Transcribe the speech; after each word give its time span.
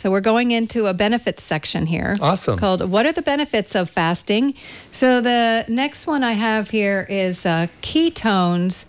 So 0.00 0.12
we're 0.12 0.20
going 0.20 0.52
into 0.52 0.86
a 0.86 0.94
benefits 0.94 1.42
section 1.42 1.86
here. 1.86 2.16
Awesome. 2.20 2.56
Called 2.56 2.88
What 2.88 3.04
are 3.04 3.10
the 3.10 3.20
benefits 3.20 3.74
of 3.74 3.90
fasting? 3.90 4.54
So 4.92 5.20
the 5.20 5.64
next 5.66 6.06
one 6.06 6.22
I 6.22 6.34
have 6.34 6.70
here 6.70 7.04
is 7.10 7.44
uh, 7.44 7.66
ketones 7.82 8.88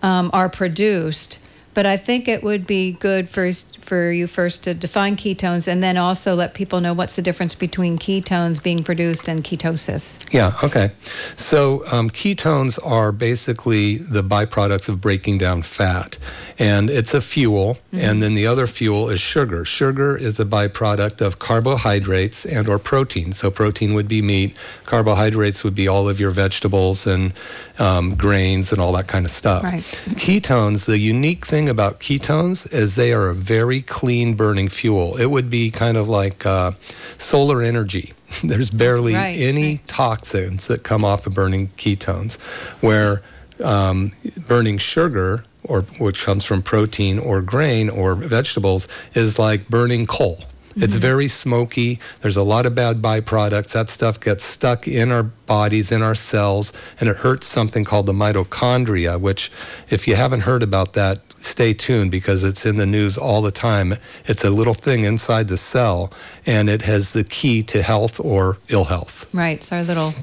um, 0.00 0.30
are 0.32 0.48
produced, 0.48 1.40
but 1.74 1.86
I 1.86 1.96
think 1.96 2.28
it 2.28 2.44
would 2.44 2.68
be 2.68 2.92
good 2.92 3.28
for 3.28 3.50
for 3.84 4.10
you 4.10 4.26
first 4.26 4.64
to 4.64 4.74
define 4.74 5.16
ketones 5.16 5.68
and 5.68 5.82
then 5.82 5.96
also 5.96 6.34
let 6.34 6.54
people 6.54 6.80
know 6.80 6.94
what's 6.94 7.16
the 7.16 7.22
difference 7.22 7.54
between 7.54 7.98
ketones 7.98 8.62
being 8.62 8.82
produced 8.82 9.28
and 9.28 9.44
ketosis. 9.44 10.26
Yeah, 10.32 10.56
okay. 10.64 10.90
So 11.36 11.84
um, 11.92 12.10
ketones 12.10 12.78
are 12.84 13.12
basically 13.12 13.98
the 13.98 14.24
byproducts 14.24 14.88
of 14.88 15.00
breaking 15.00 15.38
down 15.38 15.62
fat, 15.62 16.18
and 16.58 16.90
it's 16.90 17.14
a 17.14 17.20
fuel, 17.20 17.74
mm-hmm. 17.74 17.98
and 17.98 18.22
then 18.22 18.34
the 18.34 18.46
other 18.46 18.66
fuel 18.66 19.08
is 19.08 19.20
sugar. 19.20 19.64
Sugar 19.64 20.16
is 20.16 20.40
a 20.40 20.44
byproduct 20.44 21.20
of 21.20 21.38
carbohydrates 21.38 22.46
and 22.46 22.68
or 22.68 22.78
protein. 22.78 23.32
So 23.32 23.50
protein 23.50 23.94
would 23.94 24.08
be 24.08 24.22
meat, 24.22 24.56
carbohydrates 24.84 25.62
would 25.64 25.74
be 25.74 25.88
all 25.88 26.08
of 26.08 26.18
your 26.18 26.30
vegetables 26.30 27.06
and 27.06 27.32
um, 27.78 28.14
grains 28.14 28.72
and 28.72 28.80
all 28.80 28.92
that 28.92 29.08
kind 29.08 29.24
of 29.24 29.30
stuff. 29.30 29.64
Right. 29.64 29.82
Ketones, 30.16 30.86
the 30.86 30.98
unique 30.98 31.46
thing 31.46 31.68
about 31.68 32.00
ketones 32.00 32.70
is 32.72 32.94
they 32.94 33.12
are 33.12 33.28
a 33.28 33.34
very 33.34 33.73
very 33.74 33.82
clean 33.82 34.34
burning 34.34 34.68
fuel. 34.68 35.16
It 35.16 35.26
would 35.26 35.50
be 35.50 35.70
kind 35.70 35.96
of 35.96 36.08
like 36.08 36.46
uh, 36.46 36.72
solar 37.18 37.60
energy. 37.60 38.12
There's 38.44 38.70
barely 38.70 39.14
right, 39.14 39.36
any 39.36 39.68
right. 39.68 39.88
toxins 39.88 40.68
that 40.68 40.84
come 40.84 41.04
off 41.04 41.26
of 41.26 41.34
burning 41.34 41.68
ketones, 41.76 42.36
where 42.80 43.22
um, 43.62 44.12
burning 44.46 44.78
sugar, 44.78 45.42
or 45.64 45.82
which 45.98 46.24
comes 46.24 46.44
from 46.44 46.62
protein 46.62 47.18
or 47.18 47.42
grain 47.42 47.90
or 47.90 48.14
vegetables, 48.14 48.86
is 49.14 49.38
like 49.38 49.68
burning 49.68 50.06
coal. 50.06 50.38
It's 50.76 50.94
mm-hmm. 50.94 51.00
very 51.00 51.28
smoky. 51.28 52.00
There's 52.20 52.36
a 52.36 52.42
lot 52.42 52.66
of 52.66 52.74
bad 52.74 53.00
byproducts. 53.00 53.72
That 53.72 53.88
stuff 53.88 54.18
gets 54.18 54.44
stuck 54.44 54.88
in 54.88 55.12
our 55.12 55.22
bodies, 55.22 55.92
in 55.92 56.02
our 56.02 56.16
cells, 56.16 56.72
and 56.98 57.08
it 57.08 57.16
hurts 57.18 57.46
something 57.46 57.84
called 57.84 58.06
the 58.06 58.12
mitochondria, 58.12 59.20
which, 59.20 59.52
if 59.88 60.08
you 60.08 60.16
haven't 60.16 60.40
heard 60.40 60.64
about 60.64 60.94
that, 60.94 61.20
stay 61.44 61.74
tuned 61.74 62.10
because 62.10 62.44
it's 62.44 62.66
in 62.66 62.76
the 62.76 62.86
news 62.86 63.18
all 63.18 63.42
the 63.42 63.52
time. 63.52 63.96
It's 64.24 64.44
a 64.44 64.50
little 64.50 64.74
thing 64.74 65.04
inside 65.04 65.48
the 65.48 65.56
cell, 65.56 66.12
and 66.46 66.68
it 66.68 66.82
has 66.82 67.12
the 67.12 67.24
key 67.24 67.62
to 67.64 67.82
health 67.82 68.20
or 68.20 68.58
ill 68.68 68.84
health. 68.84 69.26
Right. 69.32 69.56
It's 69.56 69.72
our 69.72 69.82
little 69.82 70.14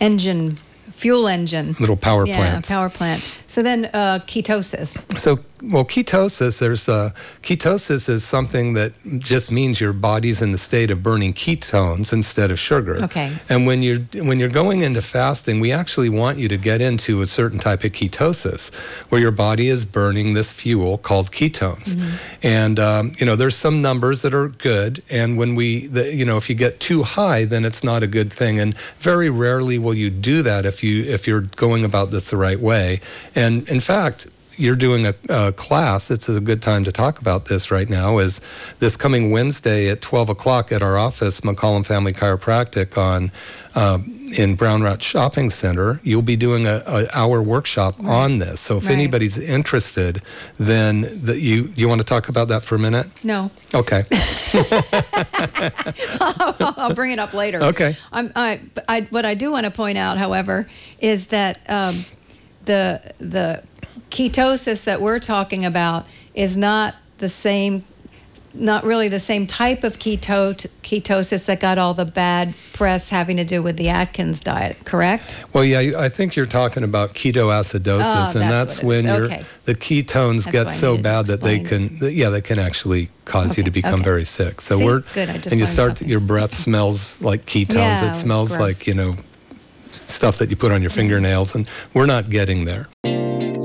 engine 0.00 0.58
fuel 1.00 1.28
engine. 1.28 1.76
Little 1.80 1.96
power 1.96 2.26
plant. 2.26 2.68
Yeah, 2.68 2.76
power 2.76 2.90
plant. 2.90 3.38
So 3.46 3.62
then 3.62 3.86
uh, 3.86 4.20
ketosis. 4.26 5.18
So 5.18 5.38
well, 5.62 5.84
ketosis. 5.84 6.58
There's 6.58 6.88
uh, 6.88 7.10
ketosis 7.42 8.08
is 8.08 8.24
something 8.24 8.74
that 8.74 8.92
just 9.18 9.50
means 9.50 9.80
your 9.80 9.92
body's 9.92 10.42
in 10.42 10.52
the 10.52 10.58
state 10.58 10.90
of 10.90 11.02
burning 11.02 11.32
ketones 11.32 12.12
instead 12.12 12.50
of 12.50 12.58
sugar. 12.58 12.96
Okay. 13.04 13.32
And 13.48 13.66
when 13.66 13.82
you're 13.82 14.00
when 14.24 14.38
you're 14.38 14.48
going 14.48 14.82
into 14.82 15.02
fasting, 15.02 15.60
we 15.60 15.72
actually 15.72 16.08
want 16.08 16.38
you 16.38 16.48
to 16.48 16.56
get 16.56 16.80
into 16.80 17.22
a 17.22 17.26
certain 17.26 17.58
type 17.58 17.84
of 17.84 17.92
ketosis, 17.92 18.72
where 19.10 19.20
your 19.20 19.30
body 19.30 19.68
is 19.68 19.84
burning 19.84 20.34
this 20.34 20.52
fuel 20.52 20.98
called 20.98 21.30
ketones. 21.30 21.94
Mm-hmm. 21.94 22.16
And 22.42 22.78
um, 22.78 23.12
you 23.18 23.26
know, 23.26 23.36
there's 23.36 23.56
some 23.56 23.82
numbers 23.82 24.22
that 24.22 24.34
are 24.34 24.48
good, 24.48 25.02
and 25.10 25.36
when 25.36 25.54
we, 25.54 25.86
the, 25.86 26.14
you 26.14 26.24
know, 26.24 26.36
if 26.36 26.48
you 26.48 26.56
get 26.56 26.80
too 26.80 27.02
high, 27.02 27.44
then 27.44 27.64
it's 27.64 27.84
not 27.84 28.02
a 28.02 28.06
good 28.06 28.32
thing. 28.32 28.58
And 28.58 28.76
very 28.98 29.30
rarely 29.30 29.78
will 29.78 29.94
you 29.94 30.10
do 30.10 30.42
that 30.42 30.64
if 30.64 30.82
you 30.82 31.04
if 31.04 31.26
you're 31.26 31.42
going 31.42 31.84
about 31.84 32.10
this 32.10 32.30
the 32.30 32.36
right 32.36 32.60
way. 32.60 33.00
And 33.34 33.68
in 33.68 33.80
fact, 33.80 34.26
you're 34.60 34.76
doing 34.76 35.06
a, 35.06 35.14
a, 35.28 35.52
class, 35.52 36.10
it's 36.10 36.28
a 36.28 36.40
good 36.40 36.60
time 36.62 36.84
to 36.84 36.92
talk 36.92 37.18
about 37.18 37.46
this 37.46 37.70
right 37.70 37.88
now. 37.88 38.18
Is 38.18 38.40
this 38.78 38.96
coming 38.96 39.30
Wednesday 39.30 39.88
at 39.88 40.02
12 40.02 40.28
o'clock 40.28 40.70
at 40.70 40.82
our 40.82 40.98
office, 40.98 41.40
McCollum 41.40 41.84
Family 41.86 42.12
Chiropractic, 42.12 42.98
on 42.98 43.32
uh, 43.74 43.98
in 44.36 44.56
Brown 44.56 44.82
Route 44.82 45.02
Shopping 45.02 45.48
Center? 45.50 46.00
You'll 46.04 46.22
be 46.22 46.36
doing 46.36 46.66
a, 46.66 46.82
a 46.86 47.08
hour 47.12 47.42
workshop 47.42 47.98
right. 47.98 48.08
on 48.08 48.38
this. 48.38 48.60
So 48.60 48.76
if 48.76 48.84
right. 48.84 48.92
anybody's 48.92 49.38
interested, 49.38 50.22
then 50.58 51.24
the, 51.24 51.40
you 51.40 51.72
you 51.74 51.88
want 51.88 52.02
to 52.02 52.06
talk 52.06 52.28
about 52.28 52.48
that 52.48 52.62
for 52.62 52.74
a 52.74 52.78
minute? 52.78 53.06
No. 53.24 53.50
Okay. 53.74 54.02
I'll, 56.20 56.54
I'll, 56.76 56.94
bring 56.94 57.12
it 57.12 57.18
up 57.18 57.32
later. 57.32 57.62
Okay. 57.62 57.96
I'm, 58.12 58.30
I, 58.36 58.60
I, 58.88 59.02
what 59.10 59.24
I 59.24 59.34
do 59.34 59.50
want 59.50 59.64
to 59.64 59.70
point 59.70 59.96
out, 59.96 60.18
however, 60.18 60.68
is 61.00 61.28
that. 61.28 61.60
Um, 61.68 62.04
the 62.64 63.14
the 63.18 63.62
ketosis 64.10 64.84
that 64.84 65.00
we're 65.00 65.20
talking 65.20 65.64
about 65.64 66.06
is 66.34 66.56
not 66.56 66.96
the 67.18 67.28
same 67.28 67.84
not 68.52 68.84
really 68.84 69.08
the 69.08 69.20
same 69.20 69.46
type 69.46 69.84
of 69.84 69.98
keto- 69.98 70.66
ketosis 70.82 71.46
that 71.46 71.60
got 71.60 71.78
all 71.78 71.94
the 71.94 72.04
bad 72.04 72.54
press 72.72 73.08
having 73.08 73.36
to 73.36 73.44
do 73.44 73.62
with 73.62 73.76
the 73.76 73.88
Atkins 73.88 74.40
diet, 74.40 74.76
correct? 74.84 75.42
Well, 75.52 75.64
yeah, 75.64 75.92
I 75.98 76.08
think 76.08 76.36
you're 76.36 76.46
talking 76.46 76.82
about 76.82 77.14
ketoacidosis, 77.14 78.34
oh, 78.34 78.40
and 78.40 78.50
that's, 78.50 78.76
that's 78.76 78.82
when 78.82 79.08
okay. 79.08 79.44
the 79.64 79.74
ketones 79.74 80.44
that's 80.44 80.52
get 80.52 80.70
so 80.70 80.98
bad 80.98 81.26
that 81.26 81.40
they 81.40 81.60
can, 81.60 81.98
yeah, 82.02 82.28
they 82.30 82.40
can 82.40 82.58
actually 82.58 83.10
cause 83.24 83.52
okay. 83.52 83.60
you 83.60 83.64
to 83.64 83.70
become 83.70 83.94
okay. 83.94 84.02
very 84.02 84.24
sick. 84.24 84.60
So 84.60 84.78
See? 84.78 84.84
we're 84.84 85.00
good. 85.14 85.30
I 85.30 85.34
just 85.34 85.52
and 85.52 85.60
you 85.60 85.66
start 85.66 85.90
something. 85.90 86.08
your 86.08 86.20
breath 86.20 86.54
smells 86.54 87.20
like 87.20 87.46
ketones. 87.46 87.74
Yeah, 87.74 88.10
it 88.10 88.14
smells 88.14 88.54
it 88.54 88.60
like 88.60 88.86
you 88.86 88.94
know 88.94 89.14
stuff 89.92 90.38
that 90.38 90.50
you 90.50 90.56
put 90.56 90.72
on 90.72 90.80
your 90.80 90.90
fingernails, 90.90 91.54
and 91.54 91.68
we're 91.94 92.06
not 92.06 92.30
getting 92.30 92.64
there. 92.64 92.88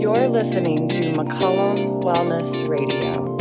You're 0.06 0.28
listening 0.28 0.88
to 0.90 1.02
McCollum 1.14 2.04
Wellness 2.04 2.70
Radio. 2.70 3.35